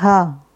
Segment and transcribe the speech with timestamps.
[0.00, 0.49] 好